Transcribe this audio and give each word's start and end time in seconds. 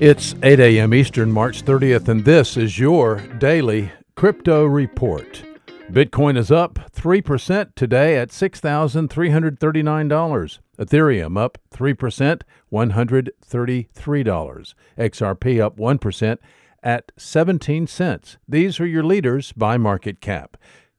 It's 0.00 0.36
8 0.44 0.60
a.m. 0.60 0.94
Eastern, 0.94 1.32
March 1.32 1.64
30th, 1.64 2.06
and 2.06 2.24
this 2.24 2.56
is 2.56 2.78
your 2.78 3.16
daily 3.38 3.90
crypto 4.14 4.64
report. 4.64 5.42
Bitcoin 5.90 6.38
is 6.38 6.52
up 6.52 6.78
3% 6.92 7.74
today 7.74 8.16
at 8.16 8.28
$6,339. 8.28 10.58
Ethereum 10.78 11.36
up 11.36 11.58
3%, 11.74 12.42
$133. 12.72 14.74
XRP 14.96 15.60
up 15.60 15.76
1% 15.76 16.38
at 16.84 17.12
17 17.16 17.88
cents. 17.88 18.36
These 18.48 18.78
are 18.78 18.86
your 18.86 19.02
leaders 19.02 19.50
by 19.50 19.76
market 19.78 20.20
cap. 20.20 20.56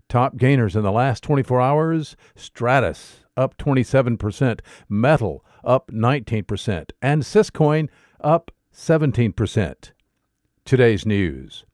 Top 0.10 0.36
gainers 0.36 0.76
in 0.76 0.84
the 0.84 0.92
last 0.92 1.24
24 1.24 1.62
hours 1.62 2.18
Stratis 2.36 3.20
up 3.38 3.58
27%, 3.58 4.60
Metal 4.90 5.46
up 5.64 5.90
19%, 5.90 6.92
and 7.02 7.24
Syscoin 7.24 7.88
up 8.20 8.52
17%. 8.80 9.92
Today's 10.64 11.06
news 11.06 11.66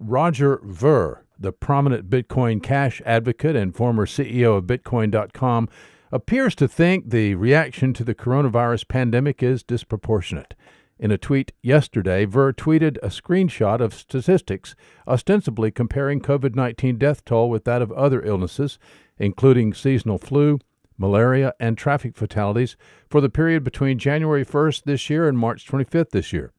Roger 0.00 0.58
Ver, 0.64 1.22
the 1.38 1.52
prominent 1.52 2.08
Bitcoin 2.08 2.62
Cash 2.62 3.02
advocate 3.04 3.54
and 3.54 3.76
former 3.76 4.06
CEO 4.06 4.56
of 4.56 4.64
Bitcoin.com, 4.64 5.68
appears 6.10 6.54
to 6.54 6.66
think 6.66 7.10
the 7.10 7.34
reaction 7.34 7.92
to 7.92 8.02
the 8.02 8.14
coronavirus 8.14 8.88
pandemic 8.88 9.42
is 9.42 9.62
disproportionate. 9.62 10.54
In 10.98 11.10
a 11.10 11.18
tweet 11.18 11.52
yesterday, 11.62 12.24
Ver 12.24 12.54
tweeted 12.54 12.96
a 13.02 13.08
screenshot 13.08 13.80
of 13.80 13.92
statistics 13.92 14.74
ostensibly 15.06 15.70
comparing 15.70 16.20
COVID 16.20 16.56
19 16.56 16.96
death 16.96 17.26
toll 17.26 17.50
with 17.50 17.64
that 17.64 17.82
of 17.82 17.92
other 17.92 18.22
illnesses, 18.22 18.78
including 19.18 19.74
seasonal 19.74 20.18
flu, 20.18 20.58
malaria, 20.98 21.54
and 21.58 21.78
traffic 21.78 22.16
fatalities 22.16 22.76
for 23.08 23.20
the 23.20 23.30
period 23.30 23.64
between 23.64 23.98
January 23.98 24.44
1st 24.44 24.84
this 24.84 25.08
year 25.08 25.28
and 25.28 25.38
March 25.38 25.66
25th 25.66 26.10
this 26.10 26.32
year. 26.32 26.52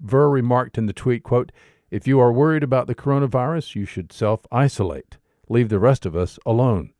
Ver 0.00 0.28
remarked 0.28 0.78
in 0.78 0.86
the 0.86 0.92
tweet, 0.92 1.22
quote, 1.22 1.50
If 1.90 2.06
you 2.06 2.20
are 2.20 2.32
worried 2.32 2.62
about 2.62 2.86
the 2.86 2.94
coronavirus, 2.94 3.74
you 3.74 3.86
should 3.86 4.12
self 4.12 4.46
isolate. 4.52 5.18
Leave 5.48 5.68
the 5.68 5.78
rest 5.78 6.06
of 6.06 6.14
us 6.14 6.38
alone. 6.46 6.92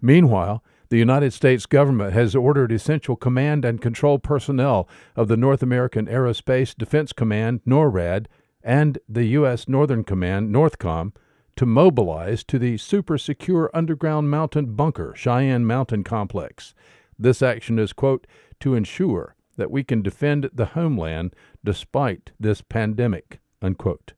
Meanwhile, 0.00 0.62
the 0.88 0.98
United 0.98 1.32
States 1.32 1.64
government 1.64 2.12
has 2.12 2.36
ordered 2.36 2.70
essential 2.70 3.16
command 3.16 3.64
and 3.64 3.80
control 3.80 4.18
personnel 4.18 4.88
of 5.16 5.28
the 5.28 5.38
North 5.38 5.62
American 5.62 6.06
Aerospace 6.06 6.76
Defense 6.76 7.12
Command, 7.12 7.60
NORAD, 7.66 8.26
and 8.62 8.98
the 9.08 9.24
U.S. 9.28 9.68
Northern 9.68 10.04
Command, 10.04 10.54
NORTHCOM, 10.54 11.14
to 11.56 11.66
mobilize 11.66 12.44
to 12.44 12.58
the 12.58 12.78
super 12.78 13.18
secure 13.18 13.70
underground 13.74 14.30
mountain 14.30 14.74
bunker, 14.74 15.14
Cheyenne 15.16 15.66
Mountain 15.66 16.04
Complex. 16.04 16.74
This 17.18 17.42
action 17.42 17.78
is, 17.78 17.92
quote, 17.92 18.26
to 18.60 18.74
ensure 18.74 19.34
that 19.56 19.70
we 19.70 19.84
can 19.84 20.02
defend 20.02 20.50
the 20.52 20.66
homeland 20.66 21.34
despite 21.64 22.32
this 22.40 22.62
pandemic, 22.62 23.38
unquote. 23.60 24.14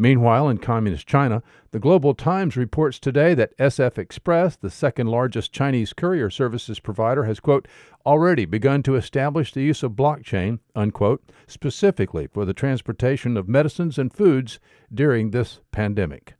Meanwhile, 0.00 0.48
in 0.48 0.56
Communist 0.56 1.06
China, 1.06 1.42
the 1.72 1.78
Global 1.78 2.14
Times 2.14 2.56
reports 2.56 2.98
today 2.98 3.34
that 3.34 3.54
SF 3.58 3.98
Express, 3.98 4.56
the 4.56 4.70
second 4.70 5.08
largest 5.08 5.52
Chinese 5.52 5.92
courier 5.92 6.30
services 6.30 6.80
provider, 6.80 7.24
has, 7.24 7.38
quote, 7.38 7.68
already 8.06 8.46
begun 8.46 8.82
to 8.84 8.96
establish 8.96 9.52
the 9.52 9.60
use 9.60 9.82
of 9.82 9.92
blockchain, 9.92 10.60
unquote, 10.74 11.30
specifically 11.46 12.26
for 12.26 12.46
the 12.46 12.54
transportation 12.54 13.36
of 13.36 13.46
medicines 13.46 13.98
and 13.98 14.10
foods 14.10 14.58
during 14.90 15.32
this 15.32 15.60
pandemic. 15.70 16.32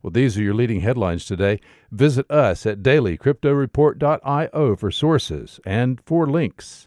Well, 0.00 0.12
these 0.12 0.38
are 0.38 0.42
your 0.44 0.54
leading 0.54 0.82
headlines 0.82 1.24
today. 1.24 1.58
Visit 1.90 2.30
us 2.30 2.64
at 2.64 2.84
dailycryptoreport.io 2.84 4.76
for 4.76 4.90
sources 4.92 5.58
and 5.66 6.00
for 6.06 6.28
links. 6.28 6.86